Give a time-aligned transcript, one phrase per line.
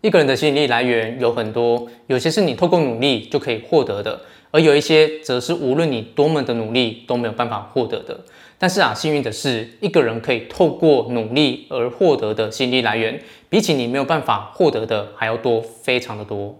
[0.00, 4.20] 一个人的吸引力来源有很多，有些是你透过努力就可以获得的，
[4.52, 8.20] 而有一些则是无论你多么的努力都没有办法获得的。
[8.58, 16.56] 但是啊，幸运的是，一个人可以透过努力而获得的吸引力来源，比起你没有办法获得的还要多，非常的多。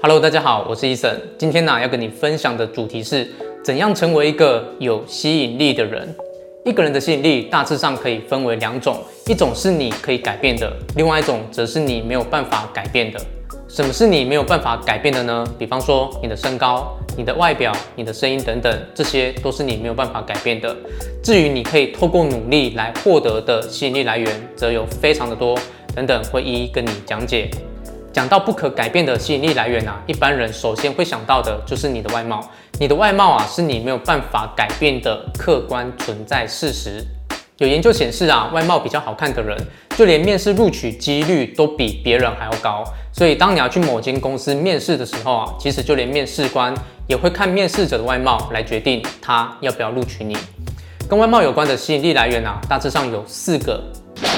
[0.00, 1.16] Hello，大家好，我是 Eason。
[1.36, 3.28] 今天呢，要跟你分享的主题是
[3.64, 6.12] 怎样成为一个有吸引力的人。
[6.64, 13.20] 一个人的吸引力大致上可以分为两种，一种是你可以改变的，另外一种则是你没有办法改变的。
[13.68, 15.46] 什么是你没有办法改变的呢？
[15.58, 20.76] 比方说你的身高、你的外表、你的声音等等，这些都是你没有办法改变的。
[21.22, 25.56] 至于你可以透过努力来获得的吸引力来源，则有非常的多，
[25.94, 27.48] 等等会一一跟你讲解。
[28.12, 32.46] 讲到不可改变的吸引力来源啊，一般人首先会想到的就是你的外貌。
[32.82, 37.00] 你的外貌啊，是你没有办法改变的客观存在事实。
[37.58, 39.56] 有研究显示啊，外貌比较好看的人，
[39.96, 42.82] 就连面试录取几率都比别人还要高。
[43.12, 46.74] 所以当你要去某间公司面试的时候啊，其实就连面试官
[47.06, 50.36] 也会看面试者的外貌来决定他要不要录取你。
[51.08, 53.80] 跟外貌有关的吸引力来源啊，大致上有四个。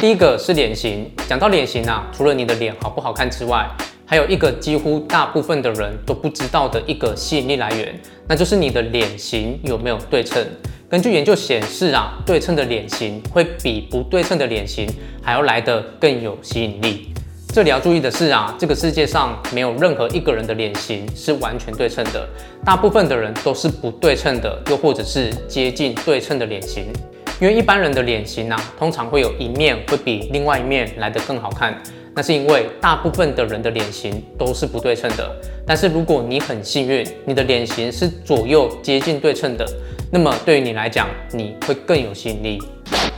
[0.03, 3.67] 第一个是脸型，讲到脸型啊，除了你的脸好不好看之外，
[4.07, 10.47] 还有一个几乎大部分的人都不知道的一个吸引力来源，那就是你的脸型有没有对称。
[10.91, 14.87] 根据研究显示啊，对称的脸型会比不对称的脸型
[15.23, 17.09] 还要来得更有吸引力。
[17.49, 22.29] 这里要注意的是啊，这个世界上没有任何一个人的脸型是完全对称的，
[22.65, 26.93] 大部分的人都是不对称的，又或者是接近对称的脸型。
[27.41, 31.81] 因为一般人的脸型啊，通常会有一面会比另外一面来得更好看，
[32.15, 35.31] 那是因为大部分的人的脸型都是不对称的。
[35.67, 39.67] 但是如果你很幸运，你的脸型是左右接近对称的，
[40.13, 42.59] 那么对于你来讲，你会更有吸引力。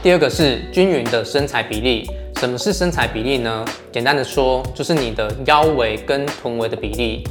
[0.01, 2.09] 第二个是均匀的身材比例。
[2.39, 3.65] 什么是身材比例呢？
[3.91, 7.23] 简单的说，就是你的腰围跟臀围的比例。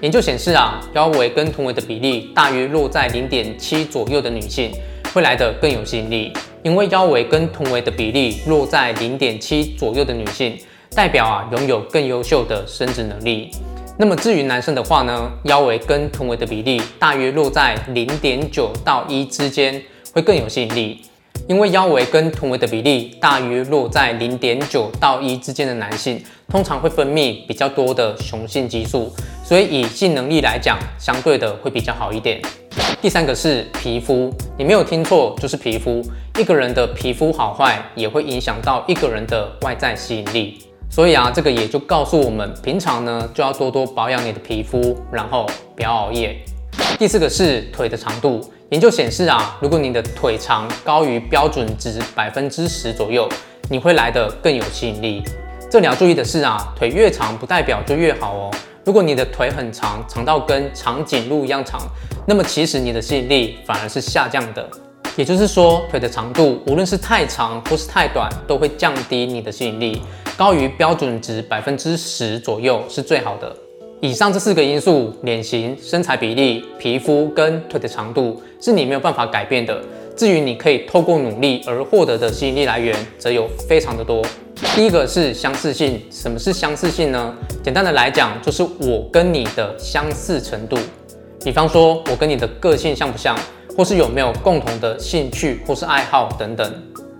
[0.00, 4.72] 研究显示啊，腰围跟臀围的比例大约落在零点七左右的女性。
[5.12, 6.32] 会来得更有吸引力，
[6.62, 10.58] 因为腰围跟臀围的比例落在零点七左右的女性，
[10.94, 13.50] 代表啊拥有更优秀的生殖能力。
[13.98, 19.82] 那么至于男生的话呢，腰围跟臀围的比例大约落在零点九到一之间，
[20.12, 21.02] 会更有吸引力。
[21.48, 29.12] 因为腰围跟臀围的比例大约落在零点九到一之间的男性，通常会分泌比较多的雄性激素，
[29.44, 32.40] 所以以性能力来讲，相对的会比较好一点。
[33.00, 36.02] 第三个是皮肤，你没有听错，就是皮肤。
[36.38, 40.58] 一个人的皮肤好坏也会影响到一个人的外在吸引力。
[40.92, 46.36] 所以啊，这个也就告诉我们，平常呢就要多多保养你的皮肤，然后不要熬夜。
[46.98, 53.26] 第四个是腿的长度，研究显示啊，如果你的腿长高于标准值百分之十左右，
[53.70, 55.24] 你会来得更有吸引力。
[55.70, 58.50] 这里要注意的是啊，腿越长不代表就越好哦。
[58.84, 61.80] 如果你的腿很长，长到跟长颈鹿一样长，
[62.26, 64.68] 那么其实你的吸引力反而是下降的。
[65.16, 70.00] 也就是说，腿的长度无论是太长或是太短，都会降低你的吸引力。
[70.38, 73.54] 高于标准值百分之十左右是最好的。
[74.00, 79.80] 以上这四个因素：脸型、身材比例、皮肤跟腿的长度，是你没有办法改变的。
[80.16, 84.24] 至于你可以透过努力而获得的吸引力来源，则有非常的多。
[84.74, 86.00] 第一个是相似性。
[86.10, 87.34] 什么是相似性呢？
[87.62, 90.78] 简单的来讲，就是我跟你的相似程度。
[91.44, 93.38] 比方说，我跟你的个性像不像，
[93.76, 96.72] 或是有没有共同的兴趣或是爱好等等。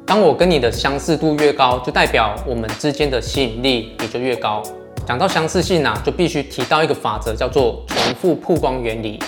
[0.05, 4.63] 当我跟你的相似度越高，就代表我们之间的吸引力也就越高。
[5.07, 9.19] 讲到相似性啊，就必须提到一个法则，叫做重复曝光原理。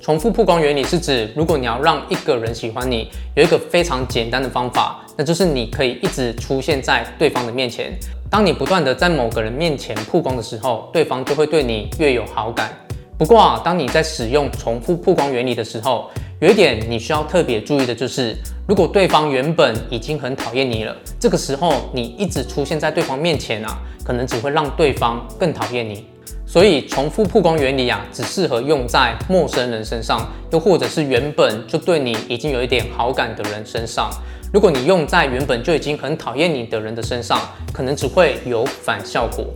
[0.00, 7.92] 重复曝光原理是指，如果你要让一个人喜欢你，有一个非常简单的方法，那就是你可以一直出现在对方的面前。
[8.30, 12.70] 当你不断的在某个人面前曝光的时候，对方就会对你越有好感。
[13.16, 16.10] 不过啊，当你在使用重复曝光原理的时候，
[16.44, 18.36] 有一点你需要特别注意的就是，
[18.68, 26.04] 如果对方原本已经很讨厌你了，这个时候你一直出现在对方面前啊，可能只会让对方更讨厌你。
[26.46, 34.10] 所以重复曝光原理啊，只适合用在陌生人身上，又或者是原本就对你已经有一点好感的人身上。
[34.52, 37.40] 如果你用在原本就已经很讨厌你的人的身上，
[37.72, 39.46] 可能只会有反效果。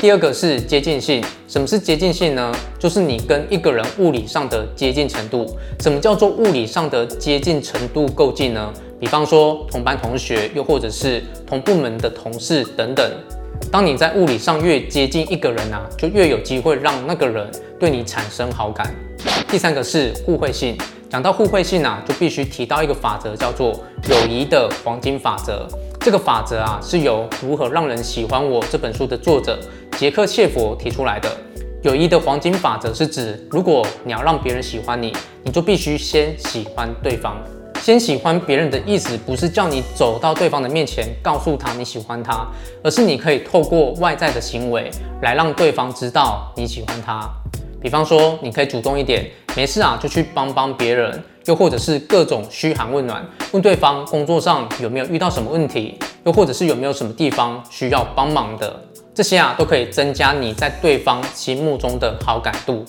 [0.00, 1.22] 第二个是接近性。
[1.46, 2.50] 什么是接近性呢？
[2.78, 5.46] 就是你跟一个人物理上的接近程度。
[5.80, 8.72] 什么叫做物理上的接近程度够近呢？
[8.98, 13.12] 比方说同班同学，又或者是同部门的同事等等。
[13.70, 17.46] 当你在物理上越接近一个人啊，就越有机会让那个人
[17.78, 18.94] 对你产生好感。
[19.50, 20.78] 第三个是互惠性。
[21.10, 23.72] 讲到互惠性啊，就必须提到一个法则，叫做
[24.08, 25.68] 友谊的黄金法则。
[25.98, 29.58] 这个法则啊，是由《如何让人喜欢我》这本书的作者
[30.00, 31.30] 杰克谢佛提出来的。
[31.82, 35.14] 友谊的黄金法则是指，如果你要让别人喜欢你，
[35.44, 37.36] 你就必须先喜欢对方。
[37.82, 42.46] 先喜欢别人的意思，不是叫你走到对方的面前告诉他你喜欢他，
[42.82, 47.28] 而是你可以透过外在的行为来让对方知道你喜欢他。
[47.82, 58.84] 比方说，你可以主动一点，没事啊就去帮帮别人，又或者是各种嘘寒问暖，问对方工作上有没有遇到什么问题，又或者是有没有什么地方需要帮忙的。
[59.14, 62.84] 这些啊都可以增加你在对方心目中的好感度。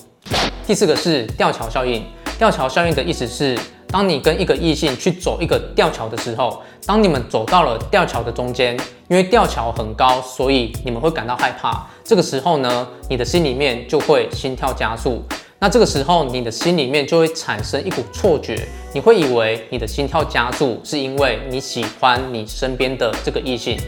[0.66, 2.04] 第四个是吊桥效应。
[2.38, 3.56] 吊桥效应的意思是，
[3.88, 8.76] 当你跟一个异性去走一个吊桥的时候，当你们走到了吊桥的中间，
[9.08, 11.86] 因为吊桥很高，所以你们会感到害怕。
[12.02, 15.22] 这个时候呢，你的心里面就会心跳加速。
[15.60, 23.78] 那这个时候，你的心里面就会产生一股错觉，你会以为你的心跳加速是因为你喜欢你身边的这个异性。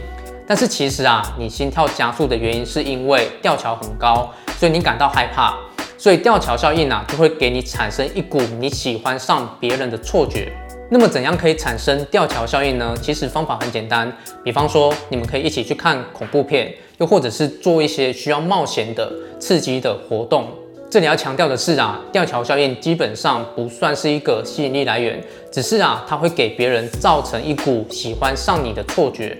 [0.47, 5.57] 但是其实啊，你心跳加速的原因是因为吊桥很高，所以你感到害怕，
[5.97, 10.51] 所以吊桥效应啊就会给你产生一股你喜欢上别人的错觉。
[10.87, 12.95] 那么怎样可以产生吊桥效应呢？
[13.01, 20.47] 其实方法很简单，比方说你们可以一起去看恐怖片，又或者是做一些需要冒险的刺激的活动。
[20.87, 25.19] 这里要强调的是啊，吊桥效应基本上不算是一个吸引力来源，
[25.51, 29.35] 只是啊它会给别人造成一股喜欢上你的错觉。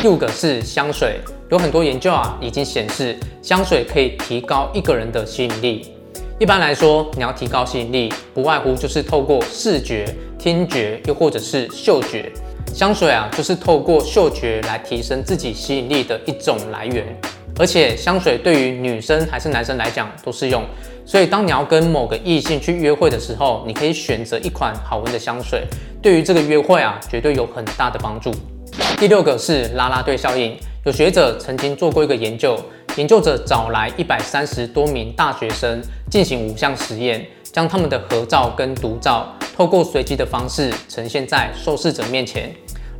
[0.00, 1.18] 第五个是香水，
[1.50, 5.90] 有很多研究啊，已经显示香水可以提高一个人的吸引力。
[6.38, 10.04] 一般来说，你要提高吸引力，不外乎就是透过视觉、
[10.38, 12.30] 听觉，又或者是嗅觉。
[12.74, 17.06] 香水啊，就是透过嗅觉来提升自己吸引力的一种来源。
[17.58, 20.62] 而且香水对于女生还是男生来讲都适用。
[21.06, 25.64] 所以当你要跟某个异性去约会的时候，你可以选择一款好闻的香水，
[26.02, 28.30] 对于这个约会啊，绝对有很大的帮助。
[28.98, 32.58] 第六个是拉拉队效应，有学者曾经做过一个研究，
[32.96, 39.26] 研究者找来一百三十多名大学生进行五项实验，将他们的合照跟独照
[39.56, 42.50] 透过随机的方式呈现在受试者面前，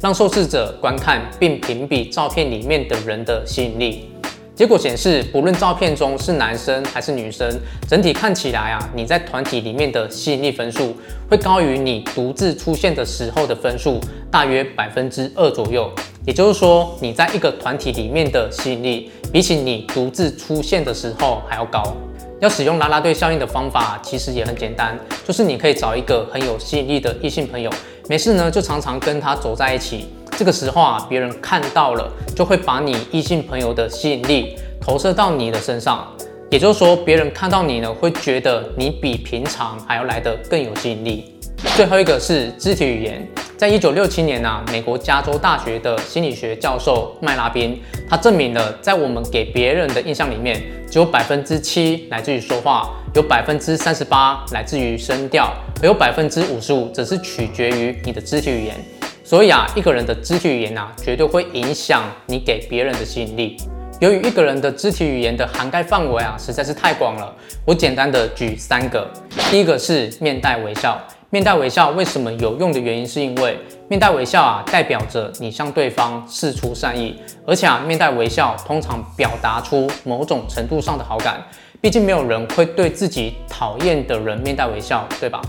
[0.00, 4.13] 让受试者观看并评比照片里面的人的吸引力。
[4.54, 7.48] 结果显示，不论照片中是男生还是女生，
[7.88, 10.96] 整体看起来啊，你在团体里面的吸引力分数
[11.28, 15.90] 会高于你独自出现的时候的分数，大约百分之二左右。
[16.24, 21.82] 也就是说，你在一个团体里面的吸引力，比起你独自出现的时候还要高。
[22.40, 24.96] 要使用啦啦队效应的方法，其实也很简单，
[25.26, 27.68] 就是你可以找一个很有吸引力的异性朋友，
[28.08, 30.06] 没事呢就常常跟他走在一起。
[30.36, 36.06] 这个时候啊，别人看到了，就会把你异性朋友的吸引力投射到你的身上。
[36.50, 41.32] 也就是说，别人看到你呢，会觉得你比平常还要来得更有吸引力。
[41.76, 43.26] 最后一个是肢体语言。
[43.56, 50.60] 在一九六七年啊，美国加州大学的心理学教授麦拉宾，他证明了，在我们给别人的印象里面，
[50.90, 58.74] 只有百分之七来自于说话，有百分之三十八来自于声调，而有百分之五十五则是取决于你的肢体语言。
[59.26, 63.56] 所以啊，一个人的肢体语言啊，绝对会影响你给别人的吸引力。
[63.98, 67.34] 由于一个人的肢体语言的涵盖范围啊，实在是太广了，
[67.64, 69.10] 我简单的举三个。
[69.50, 71.00] 第一个是面带微笑。
[71.30, 81.42] 面带微笑为什么有用的原因，是因为面带微笑啊，代表着你向对方释出善意，而且啊，面带微笑通常表达出某种程度上的好感。
[81.80, 85.40] 毕竟没有人会对自己讨厌的人面带微笑，对吧？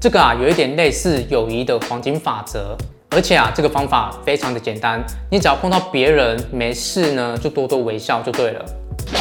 [0.00, 2.76] 这个啊，有一点类似友谊的黄金法则。
[3.10, 8.64] 而且啊，这个方法非常的简单，你只要碰到别人没事呢，就多多微笑就对了。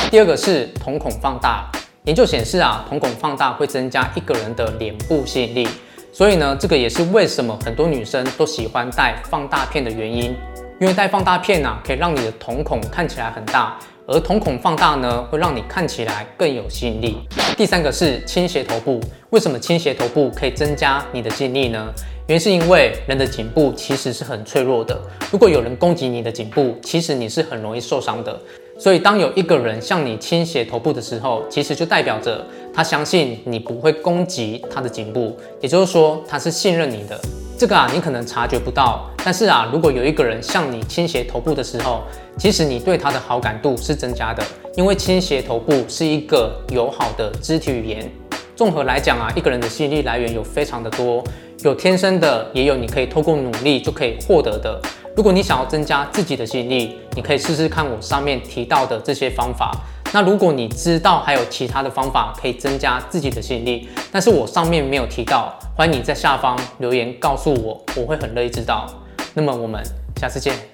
[0.09, 1.69] 第二个是瞳孔放大，
[2.05, 5.67] 研究显示啊，瞳孔放大会增加一个人的脸部吸引力，
[6.11, 10.35] 所以呢，这个也是为什么很多女生都喜欢戴放大片的原因，
[10.79, 17.27] 因为戴放大片啊，可以让你的瞳孔看起来很大，而瞳孔放大呢，会让你看起来更有吸引力。
[17.55, 18.99] 第三个是倾斜头部，
[19.29, 21.93] 为什么倾斜头部可以增加你的吸引力呢？
[22.27, 24.97] 原因是因为人的颈部其实是很脆弱的，
[25.29, 28.39] 如果有人攻击你的颈部，其实你是很容易受伤的。
[28.79, 37.19] 所以当有一个人向你倾斜头部的时候，其实就代表着他相信你不会攻击他的颈部，也就是说他是信任你的。
[37.57, 42.03] 这个啊，你可能察觉不到，但是啊，如果有一个人向你倾斜头部的时候，
[42.37, 44.41] 其实你对他的好感度是增加的，
[44.77, 48.09] 因为倾斜头部是一个友好的肢体语言。
[48.55, 51.23] 综合来讲啊，一个人的吸引力来源有非常的多，
[51.63, 54.79] 有天生的，也有你可以透过努力就可以获得的。
[55.15, 59.71] 如果你想要增加自己的吸引力，你可以试试看我上面提到的这些方法。
[60.11, 68.87] 那如果你知道还有其他的方法可以增加自己的吸引力，但是我上面没有提到，欢迎你在下方留言告诉我，我会很乐意知道。
[69.33, 69.83] 那么我们
[70.19, 70.72] 下次见。